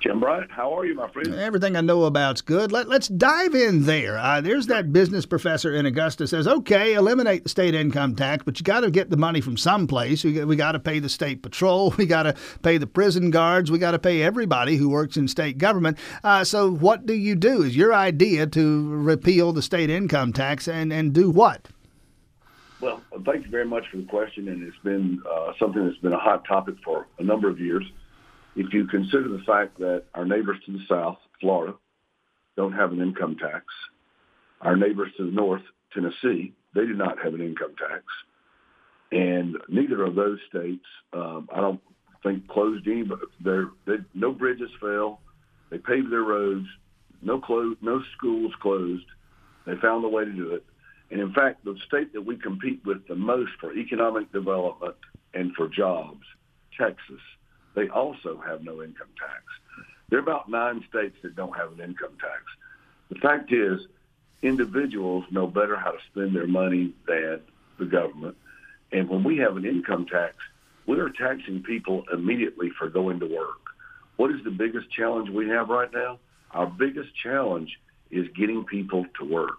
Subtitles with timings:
[0.00, 1.34] Tim Bryant, how are you, my friend?
[1.34, 2.70] Everything I know about's good.
[2.70, 4.16] Let, let's dive in there.
[4.16, 8.60] Uh, there's that business professor in Augusta says, okay, eliminate the state income tax, but
[8.60, 10.22] you got to get the money from someplace.
[10.22, 11.94] We, we got to pay the state patrol.
[11.98, 13.72] We got to pay the prison guards.
[13.72, 15.98] We got to pay everybody who works in state government.
[16.22, 17.62] Uh, so what do you do?
[17.62, 21.68] Is your idea to repeal the state income tax and, and do what?
[22.80, 26.12] Well, thank you very much for the question, and it's been uh, something that's been
[26.12, 27.84] a hot topic for a number of years
[28.58, 31.74] if you consider the fact that our neighbors to the south, Florida,
[32.56, 33.64] don't have an income tax,
[34.60, 35.62] our neighbors to the north,
[35.94, 38.02] Tennessee, they do not have an income tax,
[39.12, 41.80] and neither of those states, um, I don't
[42.24, 45.20] think closed any, but they're, they, no bridges fell,
[45.70, 46.66] they paved their roads,
[47.22, 47.40] no
[47.80, 49.06] no schools closed.
[49.66, 50.64] They found a way to do it.
[51.10, 54.96] And in fact, the state that we compete with the most for economic development
[55.34, 56.22] and for jobs,
[56.78, 57.20] Texas,
[57.78, 59.44] they also have no income tax.
[60.08, 62.42] There are about nine states that don't have an income tax.
[63.08, 63.86] The fact is,
[64.42, 67.40] individuals know better how to spend their money than
[67.78, 68.36] the government.
[68.90, 70.34] And when we have an income tax,
[70.86, 73.60] we are taxing people immediately for going to work.
[74.16, 76.18] What is the biggest challenge we have right now?
[76.50, 77.78] Our biggest challenge
[78.10, 79.58] is getting people to work.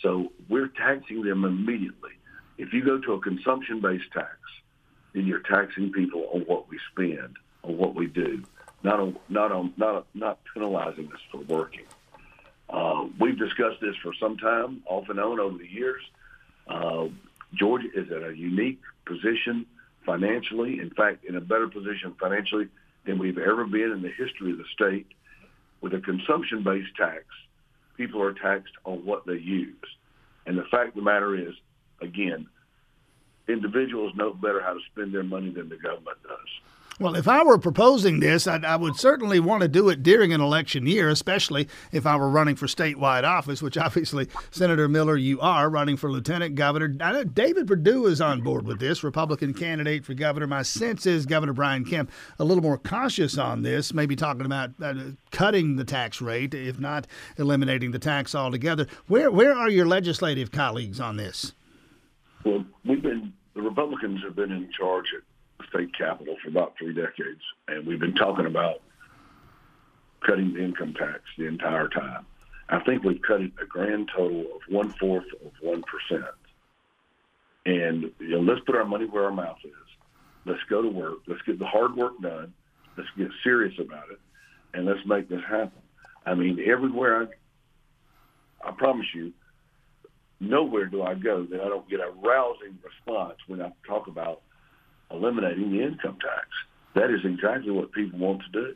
[0.00, 2.12] So we're taxing them immediately.
[2.56, 4.38] If you go to a consumption-based tax,
[5.14, 8.42] then you're taxing people on what we spend, on what we do,
[8.82, 11.86] not on not on not not penalizing us for working.
[12.68, 16.02] Uh, we've discussed this for some time, off and on over the years.
[16.66, 17.06] Uh,
[17.54, 19.66] Georgia is at a unique position
[20.04, 20.80] financially.
[20.80, 22.68] In fact, in a better position financially
[23.06, 25.06] than we've ever been in the history of the state.
[25.80, 27.24] With a consumption-based tax,
[27.96, 29.76] people are taxed on what they use.
[30.46, 31.54] And the fact of the matter is,
[32.00, 32.46] again,
[33.48, 36.48] individuals know better how to spend their money than the government does.
[37.00, 40.32] Well, if I were proposing this, I'd, I would certainly want to do it during
[40.32, 45.16] an election year, especially if I were running for statewide office, which obviously, Senator Miller,
[45.16, 46.94] you are running for lieutenant governor.
[47.00, 50.46] I know David Perdue is on board with this, Republican candidate for governor.
[50.46, 54.70] My sense is Governor Brian Kemp a little more cautious on this, maybe talking about
[54.80, 54.94] uh,
[55.32, 58.86] cutting the tax rate, if not eliminating the tax altogether.
[59.08, 61.54] Where where are your legislative colleagues on this?
[62.44, 65.22] Well, we've been the Republicans have been in charge at
[65.58, 68.82] the state capitol for about three decades, and we've been talking about
[70.26, 72.26] cutting the income tax the entire time.
[72.68, 76.24] I think we've cut it a grand total of one fourth of one percent.
[77.66, 79.72] And you know, let's put our money where our mouth is.
[80.46, 81.18] Let's go to work.
[81.26, 82.52] Let's get the hard work done.
[82.96, 84.20] Let's get serious about it,
[84.72, 85.82] and let's make this happen.
[86.26, 87.28] I mean, everywhere
[88.62, 89.32] I, I promise you,
[90.40, 94.42] nowhere do I go that I don't get a rousing response when I talk about
[95.10, 96.48] eliminating the income tax.
[96.94, 98.74] That is exactly what people want to do.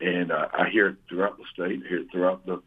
[0.00, 2.62] And uh, I hear it throughout the state, hear it throughout the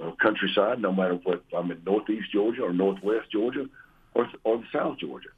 [0.00, 3.66] uh, countryside, no matter what I'm in northeast Georgia or northwest Georgia
[4.14, 5.30] or, or the south Georgia.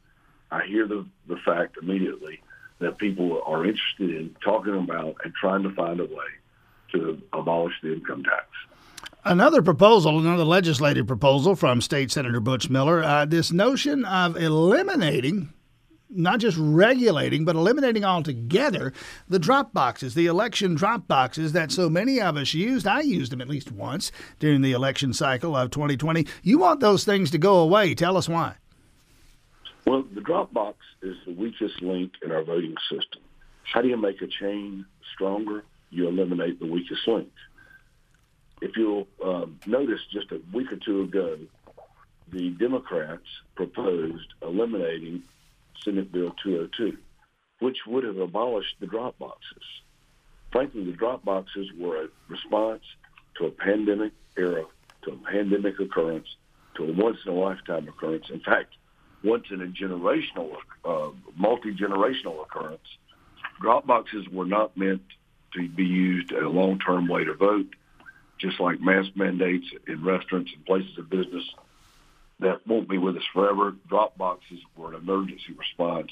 [0.50, 2.40] I hear the, the fact immediately
[2.80, 6.28] that people are interested in talking about and trying to find a way
[6.92, 8.46] to abolish the income tax.
[9.28, 15.52] Another proposal, another legislative proposal from State Senator Butch Miller, uh, this notion of eliminating
[16.08, 18.90] not just regulating, but eliminating altogether
[19.28, 22.86] the drop boxes, the election drop boxes that so many of us used.
[22.86, 26.26] I used them at least once during the election cycle of 2020.
[26.42, 27.94] You want those things to go away.
[27.94, 28.54] Tell us why.
[29.86, 33.20] Well, the drop box is the weakest link in our voting system.
[33.64, 35.64] How do you make a chain stronger?
[35.90, 37.30] You eliminate the weakest link.
[38.60, 41.38] If you'll uh, notice, just a week or two ago,
[42.30, 45.22] the Democrats proposed eliminating
[45.82, 46.96] Senate Bill 202,
[47.60, 49.62] which would have abolished the drop boxes.
[50.50, 52.82] Frankly, the drop boxes were a response
[53.36, 54.64] to a pandemic era,
[55.02, 56.28] to a pandemic occurrence,
[56.76, 58.26] to a once-in-a-lifetime occurrence.
[58.30, 58.74] In fact,
[59.22, 62.86] once in a generational, uh, multi-generational occurrence.
[63.60, 65.02] Drop boxes were not meant
[65.54, 67.74] to be used a long-term way to vote,
[68.38, 71.44] just like mask mandates in restaurants and places of business
[72.40, 73.74] that won't be with us forever.
[73.88, 76.10] Drop boxes were an emergency response,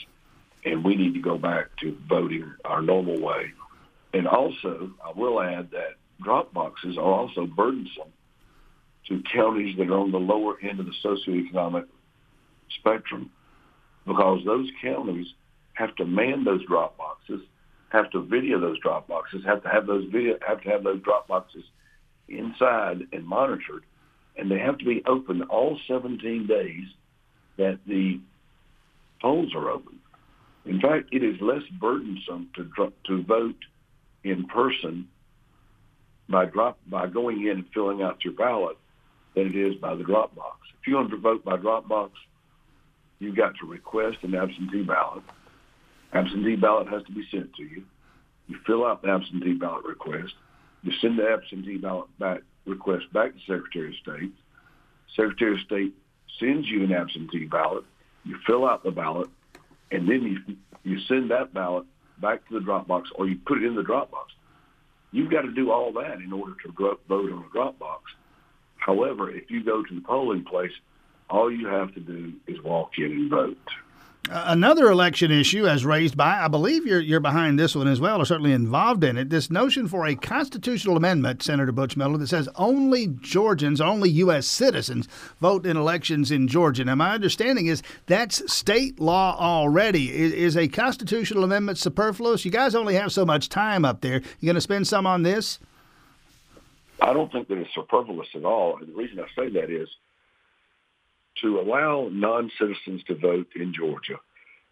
[0.65, 3.53] and we need to go back to voting our normal way.
[4.13, 8.13] And also, I will add that drop boxes are also burdensome
[9.09, 11.87] to counties that are on the lower end of the socioeconomic
[12.79, 13.31] spectrum
[14.05, 15.27] because those counties
[15.75, 17.41] have to man those drop boxes,
[17.91, 21.01] have to video those drop boxes, have to have those video, have to have those
[21.03, 21.63] drop boxes
[22.29, 23.85] inside and monitored
[24.37, 26.85] and they have to be open all 17 days
[27.57, 28.21] that the
[29.21, 29.99] polls are open.
[30.65, 33.57] In fact, it is less burdensome to to vote
[34.25, 35.09] in person
[36.29, 38.77] by drop by going in and filling out your ballot
[39.35, 40.59] than it is by the drop box.
[40.81, 42.13] If you want to vote by drop box,
[43.21, 45.23] you've got to request an absentee ballot.
[46.13, 47.85] Absentee ballot has to be sent to you.
[48.49, 50.35] You fill out the absentee ballot request.
[50.87, 54.33] You send the absentee ballot back request back to Secretary of State.
[55.17, 55.95] Secretary of State
[56.39, 57.83] sends you an absentee ballot.
[58.25, 59.29] You fill out the ballot,
[59.91, 61.87] and then you you send that ballot
[62.21, 64.33] back to the drop box, or you put it in the drop box.
[65.11, 68.13] You've got to do all that in order to vote on a drop box.
[68.77, 70.73] However, if you go to the polling place,
[71.29, 73.59] all you have to do is walk in and vote.
[74.29, 78.21] Another election issue, as raised by, I believe you're, you're behind this one as well,
[78.21, 82.27] or certainly involved in it, this notion for a constitutional amendment, Senator Butch Miller, that
[82.27, 84.47] says only Georgians, only U.S.
[84.47, 85.07] citizens
[85.41, 86.85] vote in elections in Georgia.
[86.85, 90.11] Now, my understanding is that's state law already.
[90.11, 92.45] Is, is a constitutional amendment superfluous?
[92.45, 94.23] You guys only have so much time up there.
[94.41, 95.61] You going to spend some on this?
[97.01, 98.79] I don't think that it's superfluous at all.
[98.79, 99.89] And the reason I say that is
[101.43, 104.19] to allow non-citizens to vote in Georgia,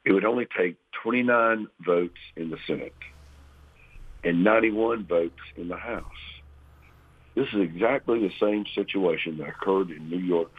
[0.04, 2.94] it would only take 29 votes in the Senate
[4.22, 6.04] and 91 votes in the House.
[7.34, 10.52] This is exactly the same situation that occurred in New York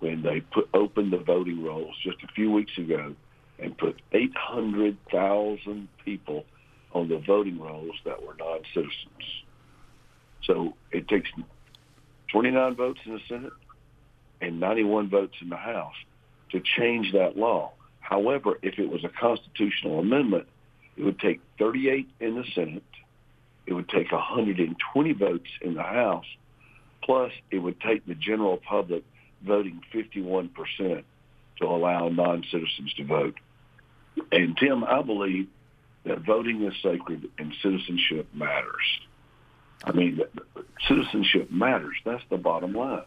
[0.00, 3.14] when they put opened the voting rolls just a few weeks ago
[3.58, 6.44] and put 800,000 people
[6.92, 9.44] on the voting rolls that were non-citizens.
[10.44, 11.28] So it takes
[12.32, 13.52] 29 votes in the Senate
[14.40, 15.94] and 91 votes in the House
[16.50, 17.72] to change that law.
[18.00, 20.46] However, if it was a constitutional amendment,
[20.96, 22.82] it would take 38 in the Senate,
[23.66, 26.26] it would take 120 votes in the House,
[27.02, 29.02] plus it would take the general public
[29.44, 31.02] voting 51%
[31.58, 33.34] to allow non-citizens to vote.
[34.32, 35.48] And Tim, I believe
[36.04, 39.00] that voting is sacred and citizenship matters.
[39.84, 40.20] I mean,
[40.88, 41.96] citizenship matters.
[42.04, 43.02] That's the bottom line.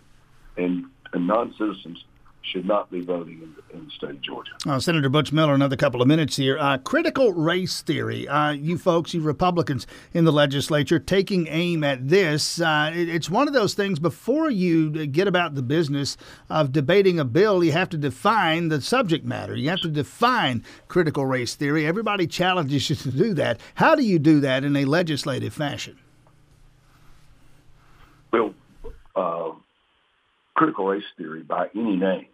[0.58, 2.04] And and non-citizens
[2.42, 4.52] should not be voting in the, in the state of Georgia.
[4.66, 6.58] Uh, Senator Butch Miller, another couple of minutes here.
[6.58, 8.28] Uh, critical race theory.
[8.28, 12.60] Uh, you folks, you Republicans in the legislature, taking aim at this.
[12.60, 14.00] Uh, it, it's one of those things.
[14.00, 16.18] Before you get about the business
[16.50, 19.56] of debating a bill, you have to define the subject matter.
[19.56, 21.86] You have to define critical race theory.
[21.86, 23.60] Everybody challenges you to do that.
[23.76, 26.00] How do you do that in a legislative fashion?
[28.32, 28.54] Well,
[29.16, 29.52] uh,
[30.60, 32.26] critical race theory by any name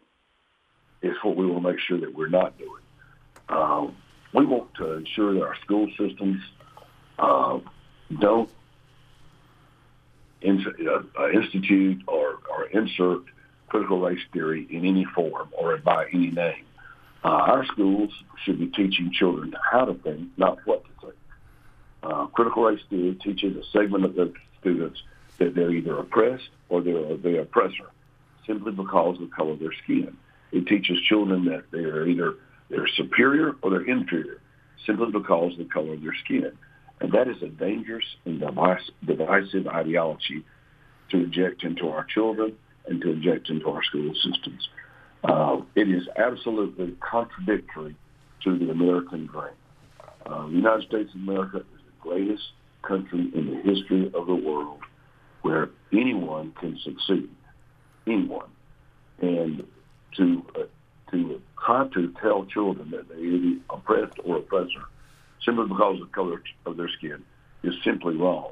[1.03, 2.81] is what we will make sure that we're not doing.
[3.49, 3.95] Um,
[4.33, 6.41] we want to ensure that our school systems
[7.19, 7.59] uh,
[8.19, 8.49] don't
[10.41, 10.65] in,
[11.19, 13.25] uh, institute or, or, insert
[13.67, 16.65] critical race theory in any form or by any name.
[17.23, 18.09] Uh, our schools
[18.43, 21.19] should be teaching children how to think, not what to think.
[22.01, 25.03] Uh, critical race theory teaches a segment of the students
[25.37, 27.85] that they're either oppressed or they're the oppressor
[28.47, 30.15] simply because of the color of their skin.
[30.51, 32.35] It teaches children that they are either
[32.69, 34.41] they're superior or they're inferior
[34.85, 36.51] simply because of the color of their skin.
[37.01, 40.45] And that is a dangerous and divisive ideology
[41.11, 42.55] to inject into our children
[42.87, 44.69] and to inject into our school systems.
[45.23, 47.95] Uh, it is absolutely contradictory
[48.43, 49.53] to the American dream.
[50.25, 52.43] Uh, the United States of America is the greatest
[52.83, 54.79] country in the history of the world
[55.41, 57.29] where anyone can succeed
[58.07, 58.47] anyone.
[59.21, 59.65] And
[60.17, 60.63] to uh,
[61.11, 64.83] to try to tell children that they're either oppressed or oppressor
[65.43, 67.23] simply because of the color of their skin
[67.63, 68.51] is simply wrong.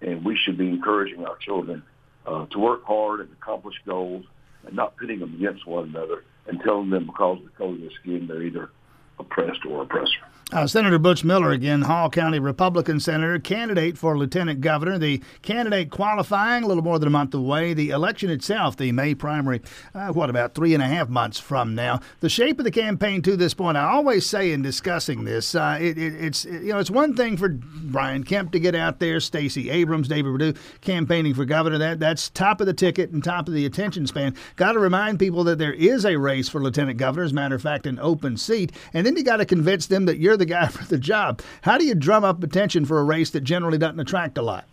[0.00, 1.82] And we should be encouraging our children
[2.26, 4.24] uh, to work hard and accomplish goals
[4.66, 7.80] and not pitting them against one another and telling them because of the color of
[7.80, 8.70] their skin they're either
[9.18, 10.28] oppressed or oppressor.
[10.50, 14.96] Uh, Senator Butch Miller, again, Hall County Republican senator, candidate for lieutenant governor.
[14.96, 17.74] The candidate qualifying a little more than a month away.
[17.74, 19.60] The election itself, the May primary,
[19.94, 22.00] uh, what about three and a half months from now?
[22.20, 25.76] The shape of the campaign to this point, I always say in discussing this, uh,
[25.78, 29.00] it, it, it's it, you know it's one thing for Brian Kemp to get out
[29.00, 31.76] there, Stacey Abrams, David Perdue campaigning for governor.
[31.76, 34.34] That that's top of the ticket and top of the attention span.
[34.56, 37.24] Got to remind people that there is a race for lieutenant governor.
[37.24, 40.04] As a matter of fact, an open seat, and then you got to convince them
[40.04, 41.40] that you're the guy for the job.
[41.62, 44.66] How do you drum up attention for a race that generally doesn't attract a lot?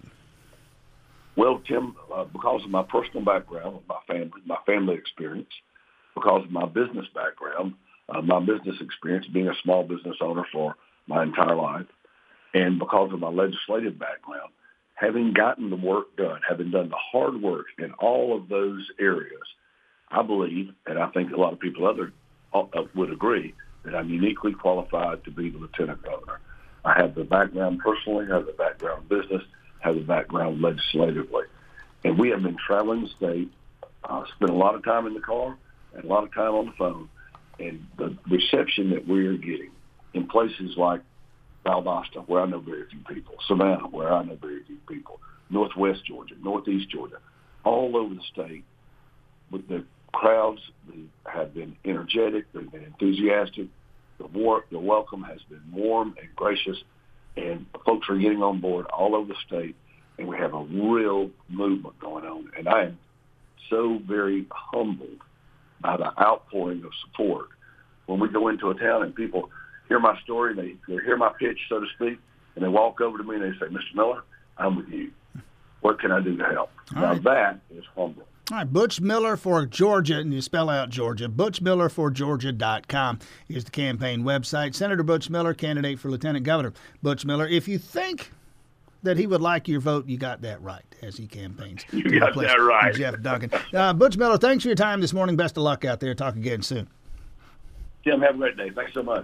[1.38, 5.50] Well, Tim, uh, because of my personal background, my family, my family experience,
[6.14, 7.74] because of my business background,
[8.08, 10.76] uh, my business experience, being a small business owner for
[11.08, 11.88] my entire life,
[12.54, 14.50] and because of my legislative background,
[14.94, 19.44] having gotten the work done, having done the hard work in all of those areas,
[20.10, 22.14] I believe, and I think a lot of people other
[22.54, 22.64] uh,
[22.96, 23.54] would agree,
[23.86, 26.40] that I'm uniquely qualified to be the lieutenant governor.
[26.84, 29.42] I have the background personally, I have the background business,
[29.80, 31.44] has a background legislatively.
[32.04, 33.52] And we have been traveling the state,
[34.04, 35.58] uh, spent a lot of time in the car
[35.96, 37.10] and a lot of time on the phone.
[37.60, 39.72] And the reception that we are getting
[40.14, 41.02] in places like
[41.66, 46.06] Valdosta, where I know very few people, Savannah, where I know very few people, Northwest
[46.06, 47.18] Georgia, Northeast Georgia,
[47.64, 48.64] all over the state,
[49.52, 49.84] with the
[50.16, 50.62] crowds
[51.26, 53.68] have been energetic, they've been enthusiastic.
[54.18, 56.78] The, war, the welcome has been warm and gracious,
[57.36, 59.76] and folks are getting on board all over the state,
[60.18, 62.50] and we have a real movement going on.
[62.58, 63.00] And I am
[63.70, 65.20] so very humbled
[65.82, 67.50] by the outpouring of support.
[68.06, 69.50] When we go into a town and people
[69.90, 72.20] hear my story, they, they hear my pitch, so to speak,
[72.56, 73.96] and they walk over to me and they say, Mr.
[73.96, 74.24] Miller,
[74.58, 75.12] I'm with you.
[75.82, 76.72] What can I do to help?
[76.96, 77.24] All now right.
[77.24, 78.28] that is humbling.
[78.52, 81.28] All right, Butch Miller for Georgia, and you spell out Georgia.
[81.28, 84.76] ButchMillerForGeorgia.com is the campaign website.
[84.76, 86.74] Senator Butch Miller, candidate for Lieutenant Governor.
[87.02, 88.30] Butch Miller, if you think
[89.02, 91.86] that he would like your vote, you got that right as he campaigns.
[91.92, 92.94] You got that right.
[92.94, 93.50] Geoff Duncan.
[93.74, 95.36] Uh, Butch Miller, thanks for your time this morning.
[95.36, 96.14] Best of luck out there.
[96.14, 96.88] Talk again soon.
[98.04, 98.70] Tim, have a great day.
[98.70, 99.24] Thanks so much.